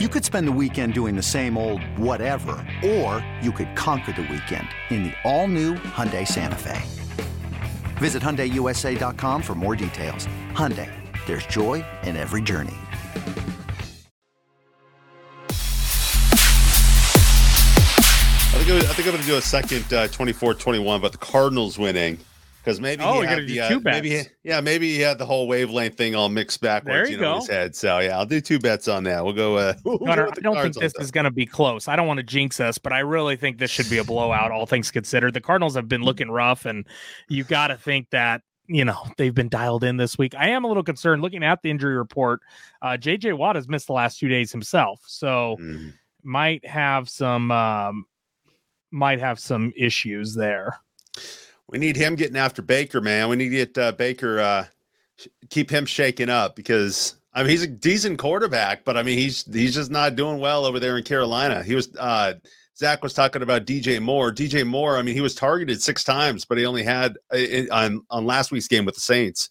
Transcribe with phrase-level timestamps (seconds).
[0.00, 4.22] You could spend the weekend doing the same old whatever, or you could conquer the
[4.22, 6.82] weekend in the all-new Hyundai Santa Fe.
[7.98, 10.26] Visit HyundaiUSA.com for more details.
[10.50, 10.90] Hyundai,
[11.26, 12.74] there's joy in every journey.
[18.50, 22.18] I think, I I'm going to do a second uh, 24-21, but the Cardinals winning
[22.64, 25.96] because maybe oh, he had the, uh, maybe yeah maybe he had the whole wavelength
[25.96, 27.76] thing all mixed backwards you, you know, in his head.
[27.76, 29.22] So yeah, I'll do two bets on that.
[29.22, 29.56] We'll go.
[29.56, 31.88] Uh, we'll Gunner, I don't think this is going to be close.
[31.88, 34.50] I don't want to jinx us, but I really think this should be a blowout.
[34.50, 36.86] All things considered, the Cardinals have been looking rough, and
[37.28, 40.34] you got to think that you know they've been dialed in this week.
[40.34, 42.40] I am a little concerned looking at the injury report.
[42.80, 45.92] Uh, JJ Watt has missed the last two days himself, so mm.
[46.22, 48.06] might have some um,
[48.90, 50.78] might have some issues there.
[51.68, 53.28] We need him getting after Baker, man.
[53.28, 54.66] We need to get uh, Baker, uh,
[55.50, 59.44] keep him shaking up because I mean he's a decent quarterback, but I mean he's
[59.52, 61.62] he's just not doing well over there in Carolina.
[61.62, 62.34] He was uh,
[62.76, 64.32] Zach was talking about DJ Moore.
[64.32, 67.38] DJ Moore, I mean he was targeted six times, but he only had uh,
[67.72, 69.50] on on last week's game with the Saints.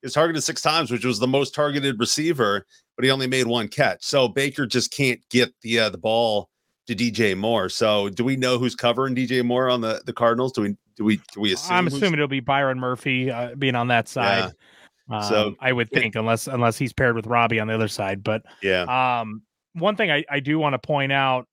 [0.00, 3.46] He was targeted six times, which was the most targeted receiver, but he only made
[3.46, 4.04] one catch.
[4.04, 6.48] So Baker just can't get the uh, the ball
[6.88, 7.68] to DJ Moore.
[7.68, 10.52] So do we know who's covering DJ Moore on the the Cardinals?
[10.52, 11.76] Do we do we do we assume?
[11.76, 14.52] I'm assuming it'll be Byron Murphy uh, being on that side.
[15.10, 15.16] Yeah.
[15.16, 18.22] Um, so I would think, unless unless he's paired with Robbie on the other side.
[18.22, 18.82] But yeah,
[19.20, 19.42] um,
[19.74, 21.48] one thing I, I do want to point out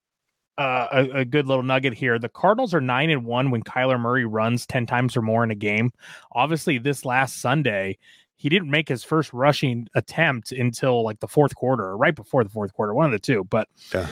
[0.57, 2.19] uh, a, a, good little nugget here.
[2.19, 5.51] The Cardinals are nine and one when Kyler Murray runs ten times or more in
[5.51, 5.91] a game.
[6.33, 7.97] Obviously, this last Sunday,
[8.35, 12.43] he didn't make his first rushing attempt until like the fourth quarter, or right before
[12.43, 13.45] the fourth quarter, one of the two.
[13.45, 14.09] But yeah.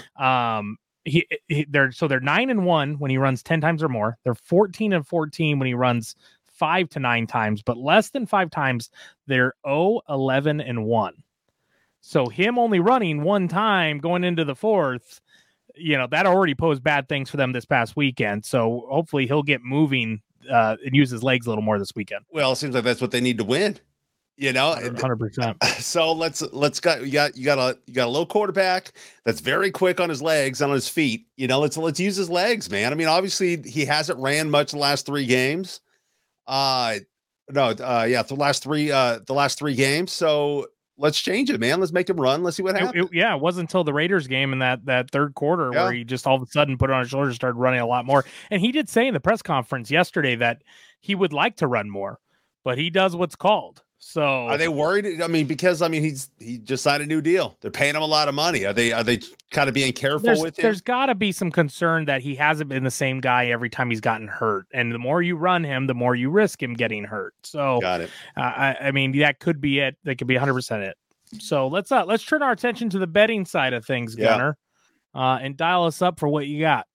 [0.58, 0.78] um,
[1.08, 4.18] he, he they're so they're nine and one when he runs 10 times or more.
[4.24, 8.50] They're 14 and 14 when he runs five to nine times, but less than five
[8.50, 8.90] times,
[9.28, 11.14] they're 0, 11, and 1.
[12.02, 15.22] So him only running one time going into the fourth,
[15.76, 18.44] you know, that already posed bad things for them this past weekend.
[18.46, 20.22] So hopefully he'll get moving
[20.52, 22.26] uh, and use his legs a little more this weekend.
[22.32, 23.78] Well, it seems like that's what they need to win
[24.38, 28.10] you know 100% so let's let's got you got you got a you got a
[28.10, 28.94] low quarterback
[29.26, 32.16] that's very quick on his legs and on his feet you know let's let's use
[32.16, 32.92] his legs man.
[32.92, 35.82] I mean obviously he hasn't ran much the last three games.
[36.46, 37.00] Uh
[37.50, 40.12] no uh yeah the last three uh the last three games.
[40.12, 40.68] So
[41.00, 41.80] let's change it man.
[41.80, 42.44] Let's make him run.
[42.44, 44.86] Let's see what happens it, it, yeah it wasn't until the raiders game in that
[44.86, 45.84] that third quarter yeah.
[45.84, 47.88] where he just all of a sudden put it on his shoulders started running a
[47.88, 48.24] lot more.
[48.52, 50.62] And he did say in the press conference yesterday that
[51.00, 52.20] he would like to run more
[52.68, 55.22] but he does what's called so are they worried?
[55.22, 57.58] I mean, because I mean he's he just signed a new deal.
[57.62, 58.64] They're paying him a lot of money.
[58.66, 59.20] Are they are they
[59.52, 60.64] kind of being careful there's, with him?
[60.64, 63.90] There's got to be some concern that he hasn't been the same guy every time
[63.90, 67.04] he's gotten hurt, and the more you run him, the more you risk him getting
[67.04, 67.34] hurt.
[67.44, 68.12] So got it.
[68.38, 69.98] Uh, I, I mean that could be it.
[70.04, 70.98] That could be 100 percent it.
[71.40, 74.58] So let's uh let's turn our attention to the betting side of things, Gunner,
[75.16, 75.22] yeah.
[75.22, 76.86] uh, and dial us up for what you got.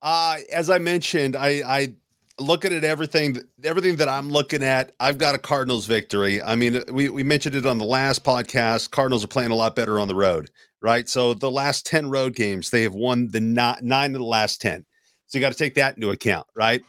[0.00, 1.94] Uh, as I mentioned, I I
[2.42, 6.42] looking at everything everything that I'm looking at, I've got a Cardinals victory.
[6.42, 8.90] I mean, we, we mentioned it on the last podcast.
[8.90, 11.08] Cardinals are playing a lot better on the road, right?
[11.08, 14.60] So the last 10 road games, they have won the not, nine of the last
[14.60, 14.84] 10.
[15.26, 16.82] So you got to take that into account, right?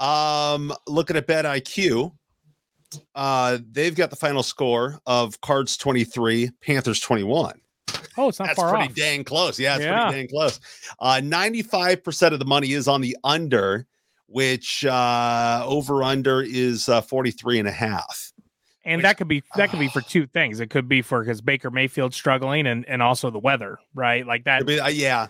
[0.00, 2.12] Um, looking at Bet IQ,
[3.14, 7.60] uh, they've got the final score of Cards 23, Panthers 21.
[8.16, 8.48] Oh, it's not far off.
[8.48, 8.96] That's far pretty off.
[8.96, 9.58] dang close.
[9.58, 10.06] Yeah, it's yeah.
[10.06, 10.60] pretty dang close.
[10.98, 13.86] Uh, 95% of the money is on the under
[14.30, 18.32] which uh, over under is uh, 43 and a half.
[18.84, 20.60] And which, that could be that could be for two things.
[20.60, 24.26] It could be for because Baker Mayfield struggling and and also the weather, right?
[24.26, 24.68] Like that.
[24.68, 25.28] Uh, yeah.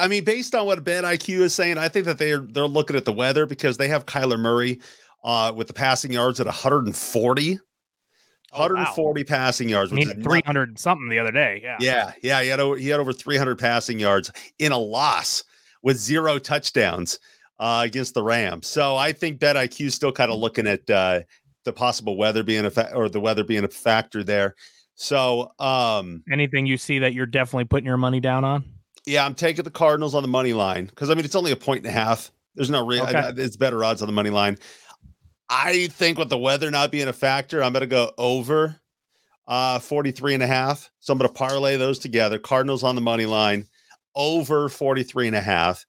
[0.00, 2.96] I mean, based on what Bet IQ is saying, I think that they're they're looking
[2.96, 4.80] at the weather because they have Kyler Murray
[5.24, 7.58] uh, with the passing yards at 140.
[8.52, 9.24] 140 wow.
[9.28, 9.92] passing yards.
[9.92, 11.60] Which 300 not, something the other day.
[11.62, 11.76] Yeah.
[11.80, 12.12] Yeah.
[12.22, 12.42] Yeah.
[12.42, 15.44] He had over, he had over 300 passing yards in a loss
[15.82, 17.18] with zero touchdowns
[17.60, 18.66] uh, against the Rams.
[18.66, 21.20] So I think Bet IQ is still kind of looking at uh,
[21.64, 24.56] the possible weather being a fa- or the weather being a factor there.
[24.94, 28.64] So um, anything you see that you're definitely putting your money down on?
[29.06, 31.56] Yeah, I'm taking the Cardinals on the money line because I mean it's only a
[31.56, 32.32] point and a half.
[32.54, 33.04] There's no real.
[33.04, 33.32] Okay.
[33.36, 34.58] It's better odds on the money line.
[35.48, 38.76] I think with the weather not being a factor, I'm going to go over
[39.46, 40.90] uh 43 and a half.
[41.00, 42.38] So I'm going to parlay those together.
[42.38, 43.66] Cardinals on the money line,
[44.14, 45.84] over 43 and a half.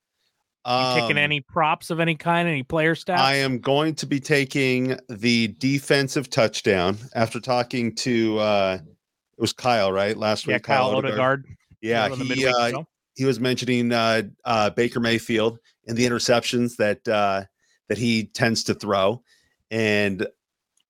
[0.63, 3.17] Um, taking any props of any kind, any player stats?
[3.17, 8.79] I am going to be taking the defensive touchdown after talking to uh
[9.41, 10.15] it was Kyle, right?
[10.15, 10.53] Last week.
[10.53, 11.15] Yeah, Kyle, Kyle Odegaard.
[11.15, 11.45] Odegaard.
[11.81, 12.83] Yeah, he uh,
[13.15, 17.45] he was mentioning uh, uh, Baker Mayfield and the interceptions that uh,
[17.89, 19.23] that he tends to throw,
[19.71, 20.27] and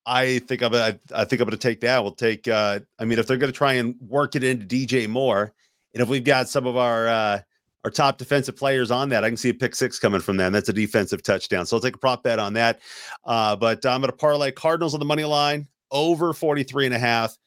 [0.06, 2.04] I think I'm I, I think I'm going to take that.
[2.04, 2.48] We'll take.
[2.48, 5.54] Uh, I mean, if they're going to try and work it into DJ Moore,
[5.94, 7.40] And if we've got some of our uh,
[7.84, 10.54] our top defensive players on that, I can see a pick six coming from them.
[10.54, 11.66] That's a defensive touchdown.
[11.66, 12.80] So I'll take a prop bet on that.
[13.26, 17.00] Uh, but I'm going to parlay Cardinals on the money line over 43 and a
[17.00, 17.38] half.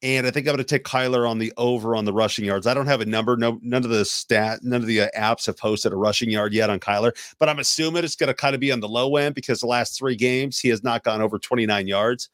[0.00, 2.68] And I think I'm going to take Kyler on the over on the rushing yards.
[2.68, 3.36] I don't have a number.
[3.36, 6.52] No, none of the stat, none of the uh, apps have posted a rushing yard
[6.52, 9.16] yet on Kyler, but I'm assuming it's going to kind of be on the low
[9.16, 12.28] end because the last three games he has not gone over 29 yards.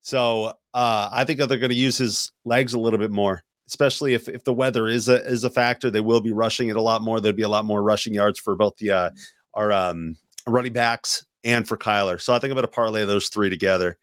[0.00, 3.42] So uh, I think that they're going to use his legs a little bit more,
[3.70, 5.90] especially if if the weather is a is a factor.
[5.90, 7.20] They will be rushing it a lot more.
[7.20, 9.10] There'll be a lot more rushing yards for both the uh,
[9.54, 12.20] our um, running backs and for Kyler.
[12.20, 13.96] So I think I'm going to parlay those three together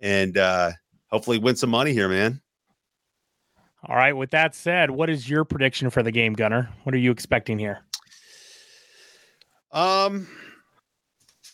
[0.00, 0.72] and uh,
[1.10, 2.40] hopefully win some money here, man.
[3.88, 4.12] All right.
[4.12, 6.68] With that said, what is your prediction for the game, Gunner?
[6.82, 7.80] What are you expecting here?
[9.72, 10.26] Um,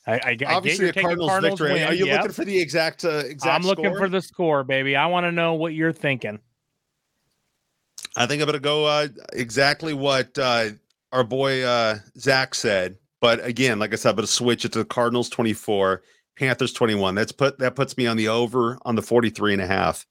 [0.07, 1.81] I, I, I obviously a Cardinals, Cardinals victory.
[1.81, 1.89] Win.
[1.89, 2.19] Are you yep.
[2.19, 3.55] looking for the exact uh, exact?
[3.55, 3.99] I'm looking score?
[3.99, 4.97] for the score, baby.
[4.97, 6.41] I want to know what you're thinking.
[8.17, 10.71] I think I'm going to go uh, exactly what uh,
[11.13, 12.97] our boy uh, Zach said.
[13.21, 16.03] But again, like I said, I'm going to switch it to the Cardinals 24,
[16.39, 17.15] Panthers 21.
[17.15, 20.07] That's put that puts me on the over on the 43 and a half.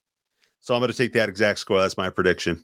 [0.62, 1.82] So I'm going to take that exact score.
[1.82, 2.64] That's my prediction.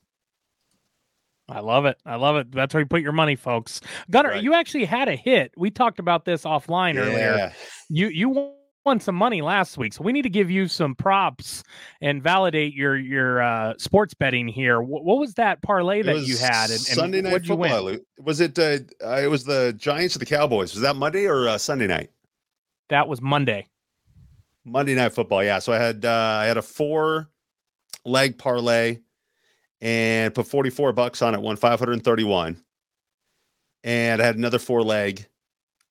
[1.49, 1.97] I love it.
[2.05, 2.51] I love it.
[2.51, 3.79] That's where you put your money, folks.
[4.11, 4.43] Gunner, right.
[4.43, 5.53] you actually had a hit.
[5.55, 7.01] We talked about this offline yeah.
[7.01, 7.53] earlier.
[7.89, 8.53] You you
[8.87, 11.61] won some money last week, so we need to give you some props
[12.01, 14.81] and validate your your uh, sports betting here.
[14.81, 16.69] What, what was that parlay that you had?
[16.69, 17.97] And, and Sunday night football.
[18.19, 18.57] Was it?
[18.57, 20.73] Uh, it was the Giants or the Cowboys.
[20.73, 22.11] Was that Monday or uh, Sunday night?
[22.87, 23.67] That was Monday.
[24.63, 25.43] Monday night football.
[25.43, 25.59] Yeah.
[25.59, 27.29] So I had uh, I had a four
[28.05, 28.99] leg parlay
[29.81, 32.63] and put 44 bucks on it, won 531.
[33.83, 35.27] And I had another four leg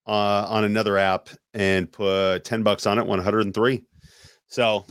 [0.06, 3.82] uh, on another app and put 10 bucks on it, 103.
[4.46, 4.84] So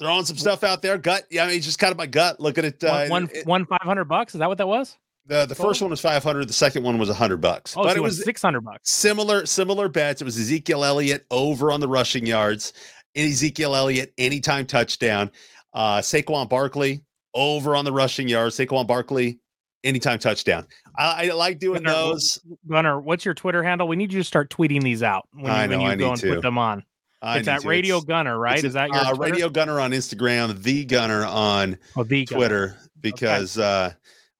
[0.00, 0.98] throwing some stuff out there.
[0.98, 1.24] Gut.
[1.30, 4.04] Yeah, I mean, just kind of my gut looking at uh, one, one, one 500
[4.04, 4.34] bucks.
[4.34, 4.96] Is that what that was?
[5.26, 6.48] The the first one was 500.
[6.48, 7.74] The second one was 100 bucks.
[7.76, 8.90] Oh, but so it was 600 bucks.
[8.90, 10.20] Similar similar bets.
[10.20, 12.74] It was Ezekiel Elliott over on the rushing yards.
[13.16, 15.30] Ezekiel Elliott anytime touchdown.
[15.72, 17.02] Uh, Saquon Barkley
[17.32, 18.56] over on the rushing yards.
[18.58, 19.38] Saquon Barkley,
[19.84, 20.66] anytime touchdown.
[20.96, 22.38] I, I like doing Gunner, those.
[22.68, 23.86] Gunner, what's your Twitter handle?
[23.86, 25.96] We need you to start tweeting these out when you, I know, when you I
[25.96, 26.34] go and to.
[26.34, 26.84] put them on.
[27.22, 27.64] I it's at.
[27.64, 28.62] Radio it's, Gunner, right?
[28.62, 32.80] Is that your uh, Radio Gunner on Instagram, the Gunner on oh, the Twitter, Gunner.
[33.00, 33.66] because okay.
[33.66, 33.90] uh,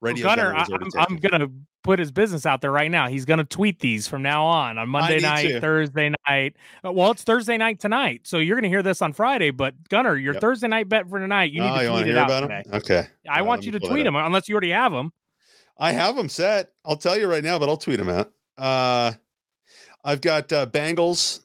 [0.01, 1.49] Radio well, Gunner, Gunner I, I'm gonna
[1.85, 3.07] put his business out there right now.
[3.07, 5.61] He's going to tweet these from now on on Monday night, to.
[5.61, 6.57] Thursday night.
[6.85, 9.51] Uh, well, it's Thursday night tonight, so you're going to hear this on Friday.
[9.51, 10.41] But Gunner, your yep.
[10.41, 12.63] Thursday night bet for tonight, you need oh, to tweet it out today.
[12.73, 15.13] Okay, I uh, want you to tweet them unless you already have them.
[15.79, 16.73] I have them set.
[16.85, 18.33] I'll tell you right now, but I'll tweet them out.
[18.57, 19.13] Uh,
[20.05, 21.41] I've got uh, Bengals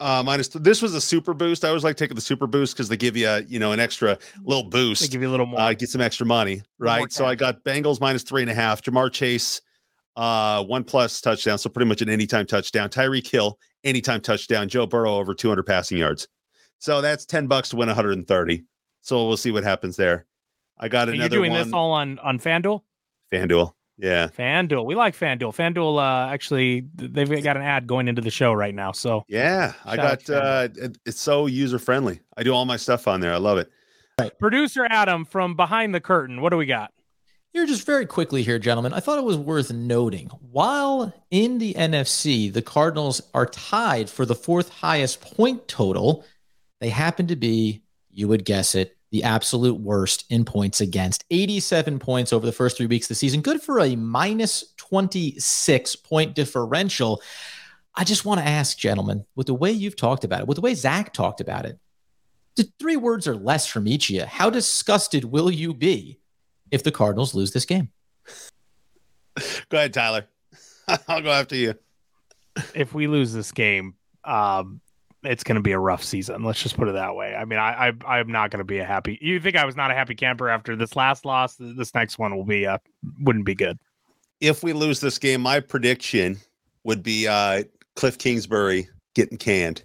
[0.00, 0.48] uh, minus.
[0.48, 1.64] Th- this was a super boost.
[1.64, 3.80] I always like taking the super boost because they give you, a, you know, an
[3.80, 5.02] extra little boost.
[5.02, 5.60] They give you a little more.
[5.60, 7.10] Uh, get some extra money, right?
[7.12, 8.82] So I got Bengals minus three and a half.
[8.82, 9.60] Ja'Marr Chase,
[10.16, 11.58] uh, one plus touchdown.
[11.58, 12.90] So pretty much an anytime touchdown.
[12.90, 14.68] Tyreek Hill, anytime touchdown.
[14.68, 16.28] Joe Burrow over 200 passing yards.
[16.78, 18.64] So that's 10 bucks to win 130.
[19.00, 20.26] So we'll see what happens there.
[20.78, 21.22] I got another.
[21.22, 21.64] You're doing one.
[21.64, 22.82] this all on on FanDuel.
[23.34, 23.72] FanDuel.
[23.96, 24.28] Yeah.
[24.28, 24.84] FanDuel.
[24.84, 25.54] We like FanDuel.
[25.54, 28.92] FanDuel uh actually they've got an ad going into the show right now.
[28.92, 32.20] So Yeah, I got uh it, it's so user friendly.
[32.36, 33.32] I do all my stuff on there.
[33.32, 33.70] I love it.
[34.18, 34.36] Right.
[34.38, 36.40] Producer Adam from behind the curtain.
[36.40, 36.92] What do we got?
[37.52, 38.92] Here, just very quickly here, gentlemen.
[38.92, 40.26] I thought it was worth noting.
[40.50, 46.24] While in the NFC, the Cardinals are tied for the fourth highest point total,
[46.80, 51.24] they happen to be, you would guess it, the absolute worst in points against.
[51.30, 53.42] 87 points over the first three weeks of the season.
[53.42, 57.22] Good for a minus 26 point differential.
[57.94, 60.62] I just want to ask, gentlemen, with the way you've talked about it, with the
[60.62, 61.78] way Zach talked about it,
[62.56, 66.18] the three words or less from each of you, how disgusted will you be
[66.72, 67.90] if the Cardinals lose this game?
[69.68, 70.26] Go ahead, Tyler.
[71.06, 71.74] I'll go after you.
[72.74, 73.94] If we lose this game,
[74.24, 74.80] um,
[75.24, 76.42] it's going to be a rough season.
[76.42, 77.34] Let's just put it that way.
[77.34, 79.18] I mean, I, I I'm not going to be a happy.
[79.20, 81.56] You think I was not a happy camper after this last loss?
[81.58, 82.78] This next one will be uh
[83.20, 83.78] wouldn't be good.
[84.40, 86.38] If we lose this game, my prediction
[86.84, 87.64] would be uh
[87.96, 89.82] Cliff Kingsbury getting canned.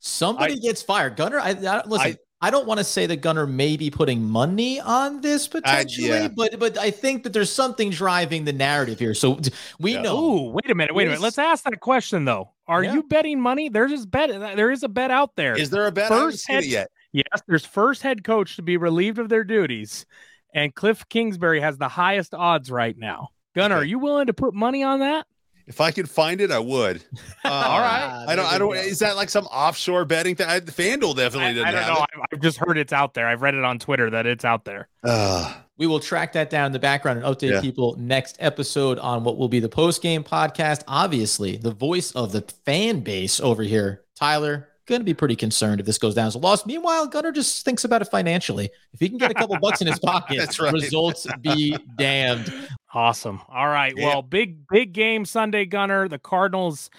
[0.00, 1.16] Somebody I, gets fired.
[1.16, 2.12] Gunner, I, I listen.
[2.12, 5.60] I, I don't want to say that Gunner may be putting money on this uh,
[5.60, 6.28] potentially, yeah.
[6.28, 9.14] but but I think that there's something driving the narrative here.
[9.14, 9.40] So
[9.78, 10.02] we yeah.
[10.02, 10.18] know.
[10.18, 11.22] Ooh, wait a minute, wait a minute.
[11.22, 12.50] Let's ask that question though.
[12.66, 12.94] Are yeah.
[12.94, 13.68] you betting money?
[13.68, 14.30] There's just bet.
[14.56, 15.56] There is a bet out there.
[15.56, 16.08] Is there a bet?
[16.08, 16.90] First head, yet.
[17.12, 20.04] Yes, there's first head coach to be relieved of their duties,
[20.52, 23.28] and Cliff Kingsbury has the highest odds right now.
[23.54, 23.82] Gunner, okay.
[23.82, 25.26] are you willing to put money on that?
[25.66, 27.04] If I could find it, I would.
[27.44, 28.24] Uh, All right.
[28.28, 28.46] I don't.
[28.52, 28.76] I don't.
[28.76, 30.46] Is that like some offshore betting thing?
[30.48, 32.02] I, FanDuel definitely I, didn't I don't have know.
[32.02, 32.08] it.
[32.14, 33.26] I've, I've just heard it's out there.
[33.28, 34.88] I've read it on Twitter that it's out there.
[35.04, 37.60] Uh, We will track that down in the background and update Yeah.
[37.60, 40.82] people next episode on what will be the post game podcast.
[40.88, 45.78] Obviously, the voice of the fan base over here, Tyler, going to be pretty concerned
[45.80, 46.66] if this goes down as a loss.
[46.66, 48.68] Meanwhile, Gunner just thinks about it financially.
[48.92, 50.72] If he can get a couple bucks in his pocket, That's right.
[50.72, 52.52] results be damned.
[52.94, 53.40] Awesome.
[53.48, 53.94] All right.
[53.96, 54.08] Yeah.
[54.08, 56.08] Well, big big game Sunday, Gunner.
[56.08, 56.90] The Cardinals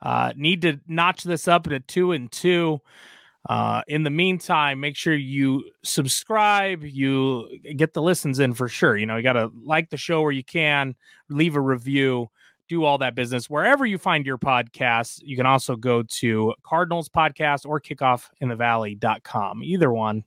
[0.00, 2.80] uh, need to notch this up at a two and two.
[3.46, 6.82] Uh, in the meantime, make sure you subscribe.
[6.82, 7.46] You
[7.76, 8.96] get the listens in for sure.
[8.96, 10.94] You know, you got to like the show where you can,
[11.28, 12.30] leave a review,
[12.70, 15.20] do all that business wherever you find your podcast.
[15.22, 20.24] You can also go to Cardinals podcast or kickoffinthevalley.com, either one.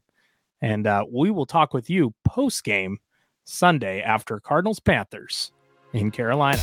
[0.61, 2.99] And uh, we will talk with you post game
[3.47, 5.53] Sunday after Cardinals Panthers
[5.93, 6.61] in Carolina.